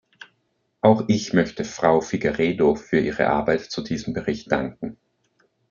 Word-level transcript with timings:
Auch 0.81 1.03
ich 1.09 1.31
möchte 1.33 1.63
Frau 1.63 2.01
Figueiredo 2.01 2.73
für 2.73 2.99
ihre 2.99 3.27
Arbeit 3.27 3.61
zu 3.61 3.83
diesem 3.83 4.15
Bericht 4.15 4.51
danken. 4.51 4.97